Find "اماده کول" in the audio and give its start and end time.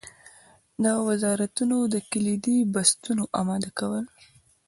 3.39-4.05